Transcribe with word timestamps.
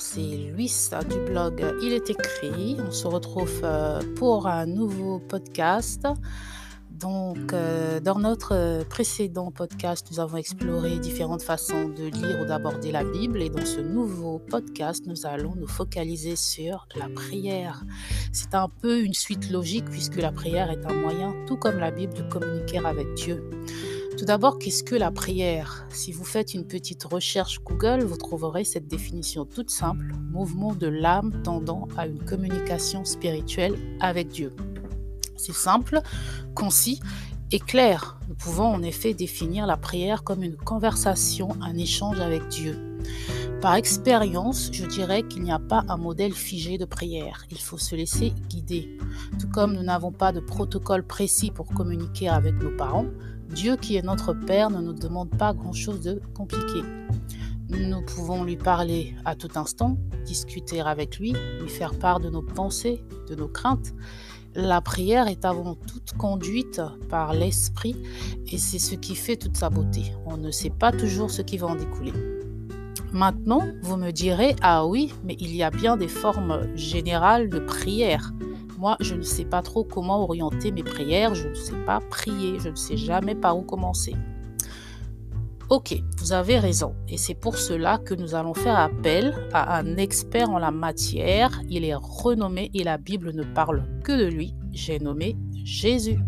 C'est 0.00 0.20
Luis 0.20 0.90
du 1.08 1.18
blog 1.30 1.64
Il 1.82 1.92
est 1.92 2.10
écrit. 2.10 2.76
On 2.86 2.90
se 2.90 3.06
retrouve 3.06 3.60
euh, 3.62 4.00
pour 4.16 4.46
un 4.46 4.66
nouveau 4.66 5.20
podcast. 5.20 6.06
Donc, 6.90 7.52
euh, 7.52 8.00
dans 8.00 8.18
notre 8.18 8.84
précédent 8.88 9.50
podcast, 9.50 10.06
nous 10.10 10.20
avons 10.20 10.38
exploré 10.38 10.98
différentes 10.98 11.42
façons 11.42 11.88
de 11.88 12.04
lire 12.04 12.40
ou 12.40 12.46
d'aborder 12.46 12.90
la 12.90 13.04
Bible. 13.04 13.42
Et 13.42 13.50
dans 13.50 13.64
ce 13.64 13.80
nouveau 13.80 14.38
podcast, 14.38 15.04
nous 15.06 15.26
allons 15.26 15.54
nous 15.56 15.68
focaliser 15.68 16.36
sur 16.36 16.88
la 16.96 17.08
prière. 17.08 17.84
C'est 18.32 18.54
un 18.54 18.68
peu 18.68 19.02
une 19.02 19.14
suite 19.14 19.50
logique 19.50 19.86
puisque 19.90 20.16
la 20.16 20.32
prière 20.32 20.70
est 20.70 20.84
un 20.86 20.94
moyen, 20.94 21.34
tout 21.46 21.56
comme 21.56 21.78
la 21.78 21.90
Bible, 21.90 22.14
de 22.14 22.22
communiquer 22.22 22.78
avec 22.78 23.12
Dieu. 23.14 23.48
Tout 24.16 24.24
d'abord, 24.24 24.58
qu'est-ce 24.58 24.82
que 24.82 24.94
la 24.94 25.10
prière? 25.10 25.86
Si 25.90 26.10
vous 26.10 26.24
faites 26.24 26.54
une 26.54 26.66
petite 26.66 27.04
recherche 27.04 27.60
Google, 27.62 28.02
vous 28.02 28.16
trouverez 28.16 28.64
cette 28.64 28.88
définition 28.88 29.44
toute 29.44 29.68
simple, 29.68 30.14
mouvement 30.32 30.74
de 30.74 30.86
l'âme 30.86 31.42
tendant 31.42 31.86
à 31.98 32.06
une 32.06 32.24
communication 32.24 33.04
spirituelle 33.04 33.74
avec 34.00 34.28
Dieu. 34.28 34.54
C'est 35.36 35.52
simple, 35.54 36.00
concis 36.54 36.98
et 37.52 37.58
clair. 37.58 38.18
Nous 38.30 38.34
pouvons 38.34 38.68
en 38.68 38.82
effet 38.82 39.12
définir 39.12 39.66
la 39.66 39.76
prière 39.76 40.24
comme 40.24 40.42
une 40.42 40.56
conversation, 40.56 41.50
un 41.60 41.76
échange 41.76 42.18
avec 42.18 42.48
Dieu. 42.48 42.96
Par 43.66 43.74
expérience, 43.74 44.70
je 44.72 44.86
dirais 44.86 45.24
qu'il 45.24 45.42
n'y 45.42 45.50
a 45.50 45.58
pas 45.58 45.82
un 45.88 45.96
modèle 45.96 46.32
figé 46.32 46.78
de 46.78 46.84
prière. 46.84 47.46
Il 47.50 47.58
faut 47.58 47.78
se 47.78 47.96
laisser 47.96 48.32
guider. 48.48 48.96
Tout 49.40 49.48
comme 49.48 49.72
nous 49.72 49.82
n'avons 49.82 50.12
pas 50.12 50.30
de 50.30 50.38
protocole 50.38 51.02
précis 51.02 51.50
pour 51.50 51.66
communiquer 51.66 52.28
avec 52.28 52.54
nos 52.62 52.70
parents, 52.70 53.06
Dieu 53.48 53.74
qui 53.74 53.96
est 53.96 54.02
notre 54.02 54.34
Père 54.34 54.70
ne 54.70 54.80
nous 54.80 54.92
demande 54.92 55.30
pas 55.30 55.52
grand-chose 55.52 56.00
de 56.00 56.22
compliqué. 56.32 56.80
Nous 57.68 58.02
pouvons 58.02 58.44
lui 58.44 58.56
parler 58.56 59.16
à 59.24 59.34
tout 59.34 59.50
instant, 59.56 59.98
discuter 60.24 60.80
avec 60.80 61.18
lui, 61.18 61.34
lui 61.60 61.68
faire 61.68 61.98
part 61.98 62.20
de 62.20 62.30
nos 62.30 62.42
pensées, 62.42 63.02
de 63.28 63.34
nos 63.34 63.48
craintes. 63.48 63.94
La 64.54 64.80
prière 64.80 65.26
est 65.26 65.44
avant 65.44 65.74
toute 65.74 66.12
conduite 66.16 66.80
par 67.10 67.34
l'Esprit 67.34 67.96
et 68.46 68.58
c'est 68.58 68.78
ce 68.78 68.94
qui 68.94 69.16
fait 69.16 69.34
toute 69.34 69.56
sa 69.56 69.70
beauté. 69.70 70.12
On 70.24 70.36
ne 70.36 70.52
sait 70.52 70.70
pas 70.70 70.92
toujours 70.92 71.32
ce 71.32 71.42
qui 71.42 71.58
va 71.58 71.66
en 71.66 71.74
découler. 71.74 72.12
Maintenant, 73.16 73.66
vous 73.80 73.96
me 73.96 74.10
direz, 74.10 74.54
ah 74.60 74.86
oui, 74.86 75.10
mais 75.24 75.38
il 75.40 75.56
y 75.56 75.62
a 75.62 75.70
bien 75.70 75.96
des 75.96 76.06
formes 76.06 76.68
générales 76.76 77.48
de 77.48 77.60
prière. 77.60 78.34
Moi, 78.76 78.98
je 79.00 79.14
ne 79.14 79.22
sais 79.22 79.46
pas 79.46 79.62
trop 79.62 79.84
comment 79.84 80.22
orienter 80.22 80.70
mes 80.70 80.82
prières, 80.82 81.34
je 81.34 81.48
ne 81.48 81.54
sais 81.54 81.82
pas 81.86 82.00
prier, 82.10 82.58
je 82.60 82.68
ne 82.68 82.74
sais 82.74 82.98
jamais 82.98 83.34
par 83.34 83.56
où 83.56 83.62
commencer. 83.62 84.14
Ok, 85.70 85.96
vous 86.18 86.34
avez 86.34 86.58
raison, 86.58 86.94
et 87.08 87.16
c'est 87.16 87.34
pour 87.34 87.56
cela 87.56 87.96
que 87.96 88.12
nous 88.12 88.34
allons 88.34 88.52
faire 88.52 88.78
appel 88.78 89.34
à 89.54 89.78
un 89.78 89.96
expert 89.96 90.50
en 90.50 90.58
la 90.58 90.70
matière. 90.70 91.62
Il 91.70 91.86
est 91.86 91.94
renommé 91.94 92.70
et 92.74 92.84
la 92.84 92.98
Bible 92.98 93.32
ne 93.32 93.44
parle 93.44 93.88
que 94.04 94.12
de 94.12 94.26
lui. 94.26 94.54
J'ai 94.72 94.98
nommé 94.98 95.38
Jésus. 95.64 96.18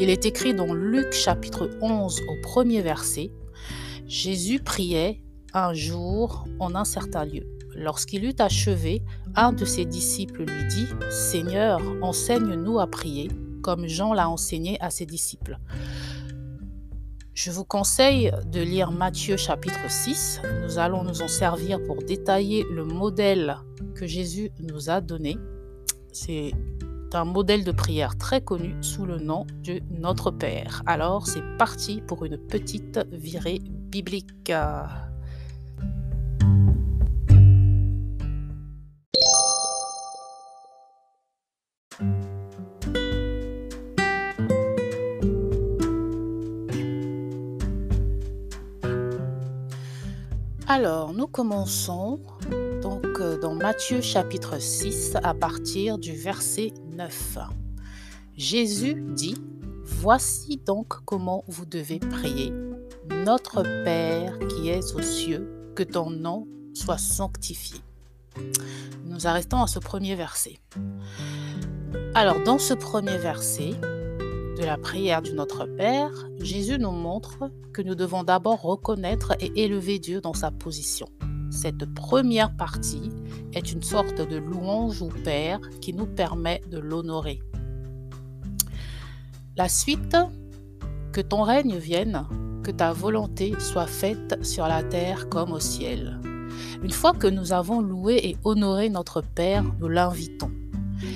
Il 0.00 0.10
est 0.10 0.26
écrit 0.26 0.54
dans 0.54 0.74
Luc 0.74 1.12
chapitre 1.12 1.70
11 1.80 2.20
au 2.20 2.42
premier 2.42 2.82
verset. 2.82 3.30
Jésus 4.08 4.58
priait 4.58 5.20
un 5.54 5.72
jour 5.72 6.44
en 6.58 6.74
un 6.74 6.84
certain 6.84 7.24
lieu. 7.24 7.46
Lorsqu'il 7.76 8.24
eut 8.24 8.34
achevé, 8.38 9.02
un 9.36 9.52
de 9.52 9.64
ses 9.64 9.84
disciples 9.84 10.44
lui 10.44 10.68
dit, 10.68 10.86
Seigneur, 11.10 11.80
enseigne-nous 12.02 12.78
à 12.78 12.86
prier, 12.86 13.30
comme 13.62 13.86
Jean 13.86 14.12
l'a 14.12 14.28
enseigné 14.28 14.80
à 14.80 14.90
ses 14.90 15.06
disciples. 15.06 15.58
Je 17.34 17.50
vous 17.50 17.64
conseille 17.64 18.32
de 18.46 18.60
lire 18.60 18.92
Matthieu 18.92 19.36
chapitre 19.36 19.90
6. 19.90 20.40
Nous 20.62 20.78
allons 20.78 21.02
nous 21.02 21.22
en 21.22 21.28
servir 21.28 21.82
pour 21.82 21.96
détailler 21.96 22.64
le 22.70 22.84
modèle 22.84 23.56
que 23.96 24.06
Jésus 24.06 24.50
nous 24.60 24.88
a 24.88 25.00
donné. 25.00 25.36
C'est 26.12 26.52
un 27.12 27.24
modèle 27.24 27.64
de 27.64 27.72
prière 27.72 28.16
très 28.16 28.40
connu 28.40 28.76
sous 28.82 29.04
le 29.04 29.18
nom 29.18 29.46
de 29.64 29.80
Notre 29.90 30.30
Père. 30.30 30.82
Alors 30.86 31.26
c'est 31.26 31.42
parti 31.58 32.02
pour 32.06 32.24
une 32.24 32.38
petite 32.38 33.00
virée 33.12 33.60
biblique. 33.64 34.52
Alors, 50.66 51.12
nous 51.12 51.26
commençons 51.26 52.20
donc 52.80 53.04
euh, 53.20 53.38
dans 53.38 53.54
Matthieu 53.54 54.00
chapitre 54.00 54.58
6 54.58 55.14
à 55.22 55.34
partir 55.34 55.98
du 55.98 56.16
verset 56.16 56.72
9. 56.90 57.36
Jésus 58.34 58.94
dit, 59.10 59.36
Voici 59.84 60.56
donc 60.56 61.04
comment 61.04 61.44
vous 61.48 61.66
devez 61.66 61.98
prier. 61.98 62.50
Notre 63.26 63.62
Père 63.84 64.38
qui 64.48 64.70
es 64.70 64.94
aux 64.94 65.02
cieux, 65.02 65.70
que 65.76 65.82
ton 65.82 66.08
nom 66.08 66.48
soit 66.72 66.96
sanctifié. 66.96 67.80
Nous 69.04 69.26
arrêtons 69.26 69.62
à 69.62 69.66
ce 69.66 69.78
premier 69.78 70.14
verset. 70.14 70.60
Alors, 72.14 72.42
dans 72.42 72.58
ce 72.58 72.72
premier 72.72 73.18
verset, 73.18 73.72
de 74.56 74.64
la 74.64 74.78
prière 74.78 75.22
du 75.22 75.32
Notre 75.32 75.66
Père, 75.66 76.10
Jésus 76.38 76.78
nous 76.78 76.92
montre 76.92 77.50
que 77.72 77.82
nous 77.82 77.94
devons 77.94 78.22
d'abord 78.22 78.62
reconnaître 78.62 79.34
et 79.40 79.64
élever 79.64 79.98
Dieu 79.98 80.20
dans 80.20 80.34
sa 80.34 80.50
position. 80.50 81.06
Cette 81.50 81.92
première 81.94 82.54
partie 82.56 83.10
est 83.52 83.72
une 83.72 83.82
sorte 83.82 84.20
de 84.20 84.36
louange 84.36 85.02
au 85.02 85.08
Père 85.08 85.60
qui 85.80 85.92
nous 85.92 86.06
permet 86.06 86.60
de 86.70 86.78
l'honorer. 86.78 87.40
La 89.56 89.68
suite, 89.68 90.16
que 91.12 91.20
ton 91.20 91.42
règne 91.42 91.76
vienne, 91.76 92.26
que 92.62 92.70
ta 92.70 92.92
volonté 92.92 93.54
soit 93.58 93.86
faite 93.86 94.44
sur 94.44 94.66
la 94.66 94.82
terre 94.82 95.28
comme 95.28 95.52
au 95.52 95.60
ciel. 95.60 96.20
Une 96.82 96.90
fois 96.90 97.12
que 97.12 97.26
nous 97.26 97.52
avons 97.52 97.80
loué 97.80 98.20
et 98.22 98.36
honoré 98.44 98.88
notre 98.88 99.20
Père, 99.20 99.64
nous 99.80 99.88
l'invitons. 99.88 100.50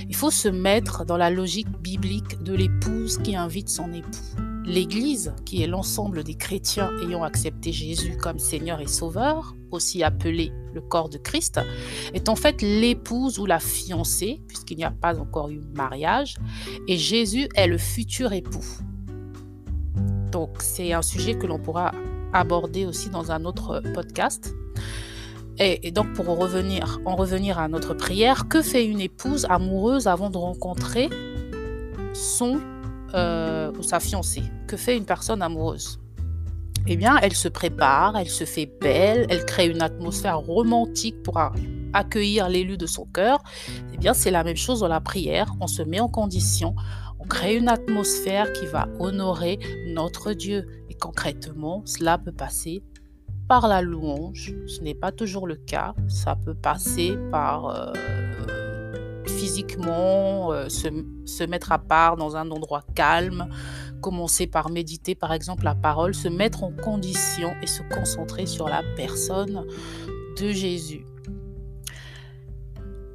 Il 0.08 0.16
faut 0.16 0.30
se 0.30 0.48
mettre 0.48 1.04
dans 1.04 1.16
la 1.16 1.30
logique 1.30 1.70
biblique 1.80 2.42
de 2.42 2.54
l'épouse 2.54 3.18
qui 3.18 3.36
invite 3.36 3.68
son 3.68 3.92
époux. 3.92 4.08
L'Église, 4.64 5.32
qui 5.46 5.62
est 5.62 5.66
l'ensemble 5.66 6.24
des 6.24 6.34
chrétiens 6.34 6.90
ayant 7.02 7.22
accepté 7.22 7.72
Jésus 7.72 8.18
comme 8.18 8.38
Seigneur 8.38 8.80
et 8.80 8.86
Sauveur, 8.86 9.54
aussi 9.70 10.02
appelé 10.02 10.52
le 10.74 10.82
corps 10.82 11.08
de 11.08 11.16
Christ, 11.16 11.60
est 12.12 12.28
en 12.28 12.36
fait 12.36 12.60
l'épouse 12.60 13.38
ou 13.38 13.46
la 13.46 13.60
fiancée, 13.60 14.42
puisqu'il 14.46 14.76
n'y 14.76 14.84
a 14.84 14.90
pas 14.90 15.18
encore 15.18 15.48
eu 15.48 15.60
mariage, 15.74 16.36
et 16.86 16.98
Jésus 16.98 17.48
est 17.54 17.66
le 17.66 17.78
futur 17.78 18.34
époux. 18.34 18.64
Donc 20.30 20.56
c'est 20.60 20.92
un 20.92 21.02
sujet 21.02 21.36
que 21.38 21.46
l'on 21.46 21.58
pourra 21.58 21.92
aborder 22.34 22.84
aussi 22.84 23.08
dans 23.08 23.32
un 23.32 23.46
autre 23.46 23.82
podcast. 23.94 24.54
Et, 25.60 25.90
donc 25.90 26.12
pour 26.12 26.26
revenir, 26.26 27.00
en 27.04 27.16
revenir 27.16 27.58
à 27.58 27.68
notre 27.68 27.94
prière, 27.94 28.46
que 28.48 28.62
fait 28.62 28.84
une 28.86 29.00
épouse 29.00 29.46
amoureuse 29.48 30.06
avant 30.06 30.30
de 30.30 30.38
rencontrer 30.38 31.08
son 32.12 32.60
euh, 33.14 33.72
sa 33.82 34.00
fiancée? 34.00 34.42
Que 34.66 34.76
fait 34.76 34.96
une 34.96 35.04
personne 35.04 35.42
amoureuse? 35.42 35.98
Eh 36.86 36.96
bien, 36.96 37.18
elle 37.20 37.34
se 37.34 37.48
prépare, 37.48 38.16
elle 38.16 38.28
se 38.28 38.44
fait 38.44 38.70
belle, 38.80 39.26
elle 39.28 39.44
crée 39.44 39.66
une 39.66 39.82
atmosphère 39.82 40.38
romantique 40.38 41.22
pour 41.22 41.38
accueillir 41.92 42.48
l'élu 42.48 42.78
de 42.78 42.86
son 42.86 43.04
cœur. 43.04 43.42
Eh 43.92 43.98
bien, 43.98 44.14
c'est 44.14 44.30
la 44.30 44.44
même 44.44 44.56
chose 44.56 44.80
dans 44.80 44.88
la 44.88 45.00
prière. 45.00 45.52
On 45.60 45.66
se 45.66 45.82
met 45.82 46.00
en 46.00 46.08
condition, 46.08 46.74
on 47.18 47.24
crée 47.24 47.56
une 47.56 47.68
atmosphère 47.68 48.52
qui 48.52 48.66
va 48.66 48.88
honorer 49.00 49.58
notre 49.88 50.32
Dieu. 50.32 50.66
Et 50.88 50.94
concrètement, 50.94 51.82
cela 51.84 52.16
peut 52.16 52.32
passer 52.32 52.82
par 53.48 53.66
la 53.66 53.80
louange. 53.80 54.54
Ce 54.66 54.80
n'est 54.82 54.94
pas 54.94 55.10
toujours 55.10 55.46
le 55.46 55.56
cas. 55.56 55.94
Ça 56.06 56.36
peut 56.36 56.54
passer 56.54 57.16
par 57.30 57.66
euh, 57.66 57.92
physiquement 59.26 60.52
euh, 60.52 60.68
se, 60.68 60.88
se, 61.24 61.44
mettre 61.44 61.72
à 61.72 61.78
part 61.78 62.16
dans 62.16 62.36
un 62.36 62.50
endroit 62.50 62.82
calme, 62.94 63.48
commencer 64.02 64.46
par 64.46 64.70
méditer 64.70 65.14
par 65.14 65.32
exemple 65.32 65.64
la 65.64 65.74
parole, 65.74 66.14
se 66.14 66.28
mettre 66.28 66.62
en 66.62 66.72
condition 66.72 67.52
et 67.62 67.66
se 67.66 67.82
concentrer 67.94 68.46
sur 68.46 68.68
la 68.68 68.82
personne 68.96 69.66
de 70.40 70.50
Jésus. 70.50 71.04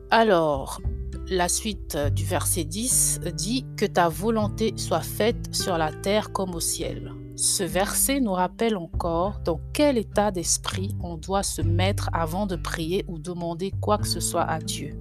Alors, 0.09 0.81
la 1.29 1.47
suite 1.47 1.97
du 2.13 2.25
verset 2.25 2.65
10 2.65 3.21
dit 3.33 3.65
que 3.77 3.85
ta 3.85 4.09
volonté 4.09 4.73
soit 4.77 5.01
faite 5.01 5.53
sur 5.53 5.77
la 5.77 5.91
terre 5.91 6.31
comme 6.31 6.53
au 6.53 6.59
ciel. 6.59 7.13
Ce 7.35 7.63
verset 7.63 8.19
nous 8.19 8.33
rappelle 8.33 8.77
encore 8.77 9.39
dans 9.43 9.59
quel 9.73 9.97
état 9.97 10.31
d'esprit 10.31 10.95
on 11.01 11.17
doit 11.17 11.43
se 11.43 11.61
mettre 11.61 12.09
avant 12.13 12.45
de 12.45 12.55
prier 12.55 13.05
ou 13.07 13.17
demander 13.17 13.71
quoi 13.81 13.97
que 13.97 14.07
ce 14.07 14.19
soit 14.19 14.43
à 14.43 14.59
Dieu. 14.59 14.95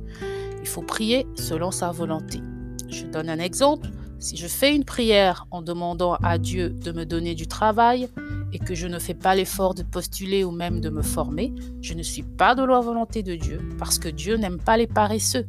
Il 0.60 0.66
faut 0.66 0.82
prier 0.82 1.26
selon 1.34 1.70
sa 1.70 1.90
volonté. 1.90 2.40
Je 2.88 3.04
donne 3.04 3.28
un 3.28 3.38
exemple. 3.38 3.88
Si 4.18 4.36
je 4.36 4.46
fais 4.46 4.74
une 4.74 4.84
prière 4.84 5.46
en 5.50 5.60
demandant 5.60 6.14
à 6.22 6.38
Dieu 6.38 6.70
de 6.70 6.92
me 6.92 7.04
donner 7.04 7.34
du 7.34 7.46
travail, 7.46 8.08
et 8.52 8.58
que 8.58 8.74
je 8.74 8.86
ne 8.86 8.98
fais 8.98 9.14
pas 9.14 9.34
l'effort 9.34 9.74
de 9.74 9.82
postuler 9.82 10.44
ou 10.44 10.50
même 10.50 10.80
de 10.80 10.90
me 10.90 11.02
former, 11.02 11.54
je 11.80 11.94
ne 11.94 12.02
suis 12.02 12.22
pas 12.22 12.54
de 12.54 12.62
la 12.62 12.80
volonté 12.80 13.22
de 13.22 13.34
Dieu 13.34 13.60
parce 13.78 13.98
que 13.98 14.08
Dieu 14.08 14.36
n'aime 14.36 14.58
pas 14.58 14.76
les 14.76 14.86
paresseux. 14.86 15.46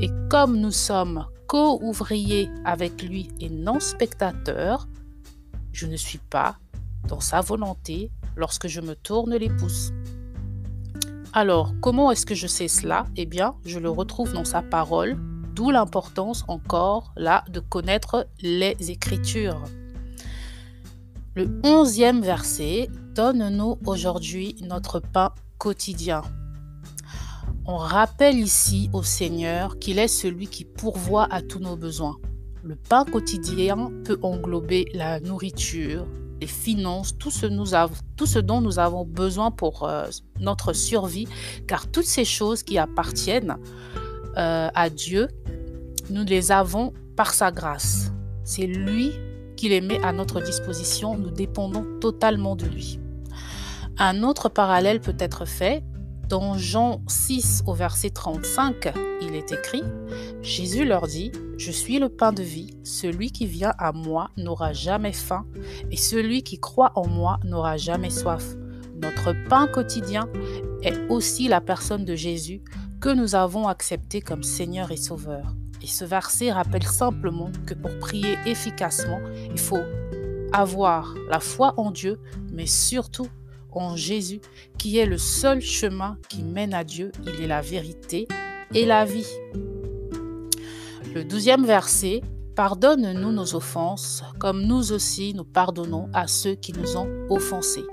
Et 0.00 0.08
comme 0.30 0.56
nous 0.58 0.72
sommes 0.72 1.26
co-ouvriers 1.48 2.48
avec 2.64 3.02
lui 3.02 3.28
et 3.40 3.50
non 3.50 3.78
spectateurs, 3.78 4.88
je 5.76 5.86
ne 5.86 5.96
suis 5.96 6.18
pas 6.18 6.56
dans 7.06 7.20
sa 7.20 7.42
volonté 7.42 8.10
lorsque 8.34 8.66
je 8.66 8.80
me 8.80 8.96
tourne 8.96 9.36
les 9.36 9.50
pouces. 9.50 9.92
Alors, 11.34 11.74
comment 11.82 12.10
est-ce 12.10 12.24
que 12.24 12.34
je 12.34 12.46
sais 12.46 12.66
cela? 12.66 13.04
Eh 13.16 13.26
bien, 13.26 13.56
je 13.66 13.78
le 13.78 13.90
retrouve 13.90 14.32
dans 14.32 14.46
sa 14.46 14.62
parole, 14.62 15.18
d'où 15.54 15.70
l'importance 15.70 16.44
encore 16.48 17.12
là 17.14 17.44
de 17.50 17.60
connaître 17.60 18.26
les 18.40 18.74
Écritures. 18.90 19.62
Le 21.34 21.60
onzième 21.62 22.22
verset 22.22 22.88
donne-nous 23.14 23.78
aujourd'hui 23.84 24.56
notre 24.62 24.98
pain 24.98 25.34
quotidien. 25.58 26.22
On 27.66 27.76
rappelle 27.76 28.38
ici 28.38 28.88
au 28.94 29.02
Seigneur 29.02 29.78
qu'il 29.78 29.98
est 29.98 30.08
celui 30.08 30.46
qui 30.46 30.64
pourvoit 30.64 31.30
à 31.30 31.42
tous 31.42 31.58
nos 31.58 31.76
besoins. 31.76 32.16
Le 32.66 32.74
pain 32.74 33.04
quotidien 33.04 33.92
peut 34.04 34.18
englober 34.22 34.88
la 34.92 35.20
nourriture, 35.20 36.04
les 36.40 36.48
finances, 36.48 37.16
tout 37.16 37.30
ce, 37.30 37.46
nous 37.46 37.66
tout 38.16 38.26
ce 38.26 38.40
dont 38.40 38.60
nous 38.60 38.80
avons 38.80 39.04
besoin 39.04 39.52
pour 39.52 39.84
euh, 39.84 40.06
notre 40.40 40.72
survie, 40.72 41.28
car 41.68 41.86
toutes 41.86 42.06
ces 42.06 42.24
choses 42.24 42.64
qui 42.64 42.76
appartiennent 42.76 43.56
euh, 44.36 44.68
à 44.74 44.90
Dieu, 44.90 45.28
nous 46.10 46.24
les 46.24 46.50
avons 46.50 46.92
par 47.14 47.34
sa 47.34 47.52
grâce. 47.52 48.10
C'est 48.42 48.66
lui 48.66 49.12
qui 49.56 49.68
les 49.68 49.80
met 49.80 50.02
à 50.02 50.12
notre 50.12 50.40
disposition, 50.40 51.16
nous 51.16 51.30
dépendons 51.30 51.86
totalement 52.00 52.56
de 52.56 52.66
lui. 52.66 52.98
Un 53.96 54.24
autre 54.24 54.48
parallèle 54.48 54.98
peut 54.98 55.16
être 55.20 55.44
fait 55.44 55.84
dans 56.28 56.58
Jean 56.58 57.02
6 57.06 57.62
au 57.66 57.74
verset 57.74 58.10
35, 58.10 58.92
il 59.22 59.34
est 59.34 59.52
écrit, 59.52 59.82
Jésus 60.42 60.84
leur 60.84 61.06
dit, 61.06 61.30
Je 61.56 61.70
suis 61.70 61.98
le 61.98 62.08
pain 62.08 62.32
de 62.32 62.42
vie, 62.42 62.76
celui 62.84 63.30
qui 63.30 63.46
vient 63.46 63.74
à 63.78 63.92
moi 63.92 64.30
n'aura 64.36 64.72
jamais 64.72 65.12
faim, 65.12 65.46
et 65.90 65.96
celui 65.96 66.42
qui 66.42 66.58
croit 66.58 66.92
en 66.96 67.06
moi 67.06 67.38
n'aura 67.44 67.76
jamais 67.76 68.10
soif. 68.10 68.44
Notre 69.00 69.34
pain 69.48 69.68
quotidien 69.68 70.28
est 70.82 70.98
aussi 71.08 71.48
la 71.48 71.60
personne 71.60 72.04
de 72.04 72.14
Jésus 72.14 72.62
que 73.00 73.10
nous 73.10 73.34
avons 73.34 73.68
accepté 73.68 74.20
comme 74.20 74.42
Seigneur 74.42 74.90
et 74.90 74.96
Sauveur. 74.96 75.54
Et 75.82 75.86
ce 75.86 76.04
verset 76.04 76.50
rappelle 76.50 76.86
simplement 76.86 77.50
que 77.66 77.74
pour 77.74 77.96
prier 77.98 78.36
efficacement, 78.46 79.20
il 79.50 79.58
faut 79.58 79.84
avoir 80.52 81.14
la 81.28 81.40
foi 81.40 81.74
en 81.76 81.90
Dieu, 81.90 82.18
mais 82.50 82.66
surtout 82.66 83.28
en 83.78 83.96
Jésus, 83.96 84.40
qui 84.78 84.98
est 84.98 85.06
le 85.06 85.18
seul 85.18 85.60
chemin 85.60 86.18
qui 86.28 86.42
mène 86.42 86.74
à 86.74 86.84
Dieu. 86.84 87.12
Il 87.24 87.42
est 87.42 87.46
la 87.46 87.60
vérité 87.60 88.28
et 88.74 88.84
la 88.84 89.04
vie. 89.04 89.26
Le 91.14 91.24
douzième 91.24 91.64
verset, 91.64 92.22
Pardonne-nous 92.56 93.32
nos 93.32 93.54
offenses, 93.54 94.24
comme 94.40 94.62
nous 94.62 94.90
aussi 94.90 95.34
nous 95.34 95.44
pardonnons 95.44 96.08
à 96.14 96.26
ceux 96.26 96.54
qui 96.54 96.72
nous 96.72 96.96
ont 96.96 97.06
offensés. 97.28 97.84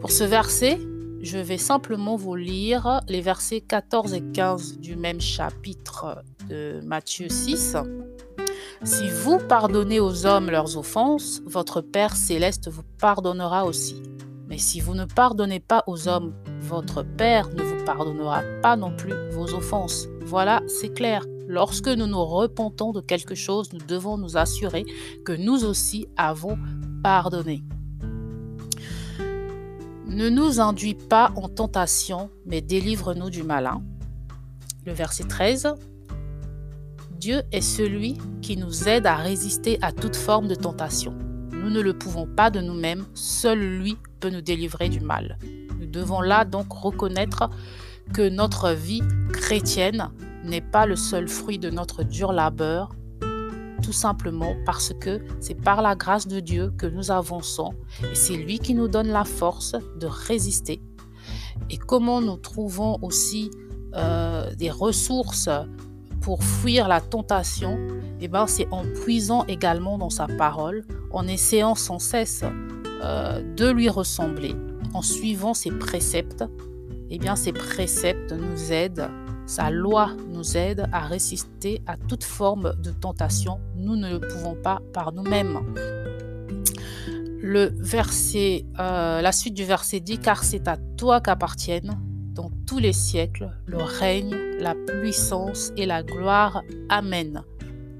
Pour 0.00 0.10
ce 0.10 0.24
verset, 0.24 0.80
je 1.20 1.36
vais 1.36 1.58
simplement 1.58 2.16
vous 2.16 2.34
lire 2.34 3.02
les 3.08 3.20
versets 3.20 3.60
14 3.60 4.14
et 4.14 4.22
15 4.22 4.78
du 4.78 4.96
même 4.96 5.20
chapitre 5.20 6.24
de 6.48 6.80
Matthieu 6.82 7.28
6. 7.28 7.76
Si 8.84 9.10
vous 9.10 9.38
pardonnez 9.38 10.00
aux 10.00 10.24
hommes 10.24 10.50
leurs 10.50 10.78
offenses, 10.78 11.42
votre 11.44 11.82
Père 11.82 12.16
céleste 12.16 12.70
vous 12.70 12.84
pardonnera 12.98 13.66
aussi. 13.66 14.02
Mais 14.52 14.58
si 14.58 14.80
vous 14.80 14.94
ne 14.94 15.06
pardonnez 15.06 15.60
pas 15.60 15.82
aux 15.86 16.08
hommes, 16.08 16.34
votre 16.60 17.02
Père 17.02 17.48
ne 17.54 17.62
vous 17.62 17.82
pardonnera 17.86 18.42
pas 18.60 18.76
non 18.76 18.94
plus 18.94 19.14
vos 19.30 19.54
offenses. 19.54 20.08
Voilà, 20.26 20.60
c'est 20.68 20.92
clair. 20.92 21.24
Lorsque 21.48 21.88
nous 21.88 22.06
nous 22.06 22.22
repentons 22.22 22.92
de 22.92 23.00
quelque 23.00 23.34
chose, 23.34 23.72
nous 23.72 23.78
devons 23.78 24.18
nous 24.18 24.36
assurer 24.36 24.84
que 25.24 25.32
nous 25.32 25.64
aussi 25.64 26.06
avons 26.18 26.58
pardonné. 27.02 27.62
Ne 30.06 30.28
nous 30.28 30.60
induis 30.60 30.96
pas 30.96 31.32
en 31.36 31.48
tentation, 31.48 32.28
mais 32.44 32.60
délivre-nous 32.60 33.30
du 33.30 33.44
malin. 33.44 33.82
Le 34.84 34.92
verset 34.92 35.24
13. 35.24 35.76
Dieu 37.12 37.40
est 37.52 37.62
celui 37.62 38.18
qui 38.42 38.58
nous 38.58 38.86
aide 38.86 39.06
à 39.06 39.16
résister 39.16 39.78
à 39.80 39.92
toute 39.92 40.14
forme 40.14 40.46
de 40.46 40.54
tentation. 40.54 41.14
Nous 41.52 41.70
ne 41.70 41.80
le 41.80 41.94
pouvons 41.94 42.26
pas 42.26 42.50
de 42.50 42.60
nous-mêmes, 42.60 43.06
seul 43.14 43.58
lui 43.58 43.96
peut 44.22 44.30
nous 44.30 44.40
délivrer 44.40 44.88
du 44.88 45.00
mal. 45.00 45.36
Nous 45.80 45.86
devons 45.86 46.20
là 46.20 46.44
donc 46.44 46.72
reconnaître 46.72 47.50
que 48.14 48.28
notre 48.28 48.70
vie 48.70 49.02
chrétienne 49.32 50.10
n'est 50.44 50.60
pas 50.60 50.86
le 50.86 50.94
seul 50.94 51.26
fruit 51.26 51.58
de 51.58 51.70
notre 51.70 52.04
dur 52.04 52.32
labeur, 52.32 52.90
tout 53.82 53.92
simplement 53.92 54.54
parce 54.64 54.92
que 55.00 55.20
c'est 55.40 55.60
par 55.60 55.82
la 55.82 55.96
grâce 55.96 56.28
de 56.28 56.38
Dieu 56.38 56.72
que 56.78 56.86
nous 56.86 57.10
avançons 57.10 57.74
et 58.04 58.14
c'est 58.14 58.36
lui 58.36 58.60
qui 58.60 58.74
nous 58.74 58.86
donne 58.86 59.08
la 59.08 59.24
force 59.24 59.74
de 59.98 60.06
résister. 60.06 60.80
Et 61.68 61.78
comment 61.78 62.20
nous 62.20 62.36
trouvons 62.36 62.98
aussi 63.02 63.50
euh, 63.94 64.54
des 64.54 64.70
ressources 64.70 65.48
pour 66.20 66.44
fuir 66.44 66.86
la 66.86 67.00
tentation, 67.00 67.76
eh 68.20 68.28
ben, 68.28 68.46
c'est 68.46 68.68
en 68.70 68.84
puisant 68.84 69.44
également 69.46 69.98
dans 69.98 70.10
sa 70.10 70.28
parole, 70.28 70.84
en 71.10 71.26
essayant 71.26 71.74
sans 71.74 71.98
cesse 71.98 72.44
euh, 73.02 73.42
de 73.56 73.70
lui 73.70 73.88
ressembler, 73.88 74.54
en 74.94 75.02
suivant 75.02 75.54
ses 75.54 75.70
préceptes. 75.70 76.44
Eh 77.10 77.18
bien, 77.18 77.36
ces 77.36 77.52
préceptes 77.52 78.32
nous 78.32 78.72
aident, 78.72 79.10
sa 79.46 79.70
loi 79.70 80.10
nous 80.30 80.56
aide 80.56 80.88
à 80.92 81.00
résister 81.00 81.82
à 81.86 81.96
toute 81.96 82.24
forme 82.24 82.74
de 82.82 82.90
tentation. 82.90 83.60
Nous 83.76 83.96
ne 83.96 84.12
le 84.12 84.20
pouvons 84.20 84.54
pas 84.54 84.80
par 84.92 85.12
nous-mêmes. 85.12 85.58
Le 87.42 87.72
verset, 87.76 88.64
euh, 88.78 89.20
la 89.20 89.32
suite 89.32 89.54
du 89.54 89.64
verset 89.64 90.00
dit 90.00 90.18
car 90.18 90.44
c'est 90.44 90.68
à 90.68 90.76
toi 90.96 91.20
qu'appartiennent 91.20 91.98
dans 92.34 92.50
tous 92.66 92.78
les 92.78 92.92
siècles 92.92 93.50
le 93.66 93.78
règne, 93.78 94.36
la 94.58 94.74
puissance 94.74 95.72
et 95.76 95.86
la 95.86 96.02
gloire. 96.02 96.62
Amen. 96.88 97.42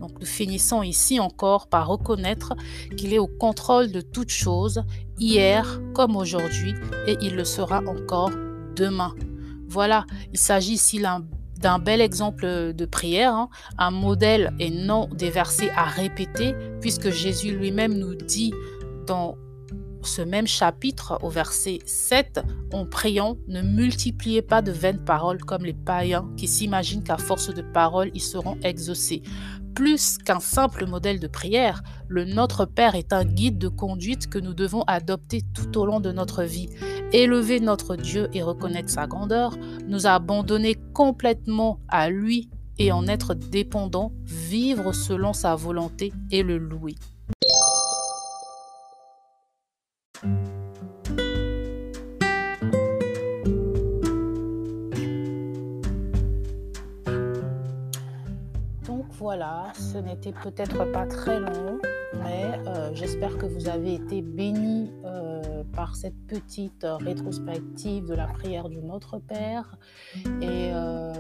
Donc 0.03 0.19
nous 0.19 0.27
finissons 0.27 0.83
ici 0.83 1.21
encore 1.21 1.69
par 1.69 1.87
reconnaître 1.87 2.55
qu'il 2.97 3.15
est 3.15 3.21
au 3.21 3.29
contrôle 3.29 3.93
de 3.93 4.01
toutes 4.01 4.31
choses, 4.31 4.83
hier 5.17 5.81
comme 5.95 6.17
aujourd'hui, 6.17 6.75
et 7.07 7.17
il 7.23 7.37
le 7.37 7.45
sera 7.45 7.83
encore 7.87 8.33
demain. 8.75 9.15
Voilà, 9.69 10.05
il 10.33 10.39
s'agit 10.39 10.73
ici 10.73 11.01
d'un 11.61 11.79
bel 11.79 12.01
exemple 12.01 12.75
de 12.75 12.85
prière, 12.85 13.33
hein. 13.33 13.49
un 13.79 13.93
modèle 13.93 14.53
et 14.59 14.71
non 14.71 15.09
des 15.09 15.31
versets 15.31 15.71
à 15.77 15.85
répéter, 15.85 16.57
puisque 16.81 17.11
Jésus 17.11 17.57
lui-même 17.57 17.95
nous 17.97 18.17
dit 18.17 18.53
dans 19.07 19.37
ce 20.03 20.21
même 20.23 20.49
chapitre, 20.49 21.19
au 21.23 21.29
verset 21.29 21.79
7, 21.87 22.41
en 22.73 22.87
priant, 22.87 23.37
ne 23.47 23.63
multipliez 23.63 24.43
pas 24.43 24.63
de 24.63 24.73
vaines 24.73 25.05
paroles 25.05 25.39
comme 25.39 25.65
les 25.65 25.73
païens 25.73 26.29
qui 26.37 26.49
s'imaginent 26.49 27.05
qu'à 27.05 27.19
force 27.19 27.55
de 27.55 27.63
paroles, 27.63 28.11
ils 28.15 28.21
seront 28.21 28.59
exaucés. 28.65 29.23
Plus 29.75 30.19
qu'un 30.19 30.41
simple 30.41 30.87
modèle 30.87 31.19
de 31.19 31.27
prière, 31.27 31.83
le 32.09 32.25
Notre 32.25 32.67
Père 32.67 32.95
est 32.95 33.13
un 33.13 33.25
guide 33.25 33.59
de 33.59 33.69
conduite 33.69 34.29
que 34.29 34.39
nous 34.39 34.55
devons 34.55 34.83
adopter 34.83 35.43
tout 35.55 35.79
au 35.79 35.87
long 35.87 36.01
de 36.01 36.13
notre 36.13 36.43
vie. 36.43 36.69
Élever 37.13 37.61
notre 37.61 37.97
Dieu 37.97 38.29
et 38.35 38.43
reconnaître 38.43 38.91
sa 38.91 39.07
grandeur, 39.07 39.57
nous 39.87 40.07
abandonner 40.07 40.77
complètement 40.93 41.81
à 41.89 42.11
lui 42.11 42.51
et 42.79 42.93
en 42.93 43.07
être 43.07 43.35
dépendant, 43.35 44.13
vivre 44.25 44.93
selon 44.93 45.33
sa 45.33 45.55
volonté 45.55 46.13
et 46.31 46.43
le 46.43 46.59
louer. 46.59 46.95
Voilà, 59.23 59.73
ce 59.75 59.99
n'était 59.99 60.33
peut-être 60.33 60.85
pas 60.91 61.07
très 61.07 61.39
long, 61.39 61.79
mais 62.25 62.59
euh, 62.67 62.91
j'espère 62.93 63.39
que 63.39 63.47
vous 63.47 63.69
avez 63.69 63.95
été 63.95 64.21
bénis 64.21 64.91
euh, 65.05 65.63
par 65.73 65.95
cette 65.95 66.27
petite 66.27 66.85
rétrospective 66.85 68.05
de 68.05 68.15
la 68.15 68.27
prière 68.27 68.69
du 68.69 68.83
Notre 68.83 69.21
Père. 69.21 69.79
Et 70.41 70.73
euh, 70.75 71.13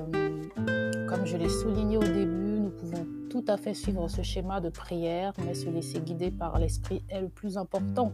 comme 1.08 1.24
je 1.26 1.36
l'ai 1.36 1.48
souligné 1.48 1.96
au 1.96 2.02
début, 2.02 2.58
nous 2.58 2.70
pouvons 2.70 3.06
tout 3.30 3.44
à 3.46 3.56
fait 3.56 3.72
suivre 3.72 4.08
ce 4.08 4.22
schéma 4.22 4.60
de 4.60 4.68
prière, 4.68 5.32
mais 5.46 5.54
se 5.54 5.70
laisser 5.70 6.00
guider 6.00 6.32
par 6.32 6.58
l'Esprit 6.58 7.04
est 7.08 7.20
le 7.20 7.28
plus 7.28 7.56
important. 7.56 8.10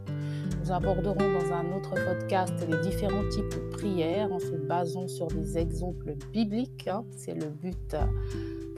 Nous 0.60 0.70
aborderons 0.70 1.14
dans 1.14 1.54
un 1.54 1.72
autre 1.74 1.94
podcast 1.94 2.52
les 2.68 2.76
différents 2.86 3.26
types 3.30 3.48
de 3.54 3.70
prières 3.70 4.30
en 4.30 4.38
se 4.38 4.54
basant 4.54 5.08
sur 5.08 5.28
des 5.28 5.56
exemples 5.56 6.14
bibliques. 6.30 6.88
Hein. 6.88 7.04
C'est 7.16 7.34
le 7.34 7.46
but 7.46 7.96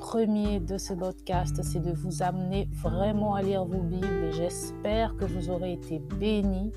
premier 0.01 0.61
de 0.61 0.79
ce 0.79 0.95
podcast, 0.95 1.61
c'est 1.63 1.79
de 1.79 1.93
vous 1.93 2.23
amener 2.23 2.69
vraiment 2.83 3.35
à 3.35 3.43
lire 3.43 3.65
vos 3.65 3.83
Bibles 3.83 4.25
et 4.25 4.33
j'espère 4.33 5.15
que 5.17 5.27
vous 5.27 5.51
aurez 5.51 5.75
été 5.75 6.01
bénis 6.19 6.73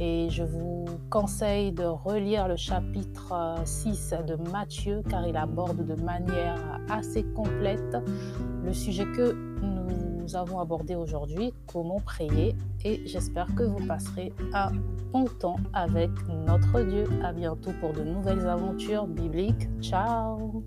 Et 0.00 0.28
je 0.30 0.42
vous 0.42 0.86
conseille 1.10 1.72
de 1.72 1.84
relire 1.84 2.48
le 2.48 2.56
chapitre 2.56 3.54
6 3.64 4.14
euh, 4.14 4.22
de 4.22 4.50
Matthieu 4.50 5.02
car 5.08 5.28
il 5.28 5.36
aborde 5.36 5.86
de 5.86 5.94
manière 6.02 6.80
assez 6.88 7.22
complète 7.34 7.96
le 8.64 8.72
sujet 8.72 9.04
que 9.14 9.36
nous 9.62 10.34
avons 10.34 10.58
abordé 10.58 10.94
aujourd'hui, 10.94 11.52
comment 11.70 12.00
prier. 12.00 12.56
Et 12.82 13.02
j'espère 13.06 13.54
que 13.54 13.62
vous 13.62 13.86
passerez 13.86 14.32
un 14.54 14.72
bon 15.12 15.26
temps 15.38 15.60
avec 15.74 16.10
notre 16.46 16.80
Dieu. 16.80 17.04
À 17.22 17.32
bientôt 17.32 17.72
pour 17.78 17.92
de 17.92 18.02
nouvelles 18.02 18.46
aventures 18.46 19.06
bibliques. 19.06 19.68
Ciao 19.82 20.64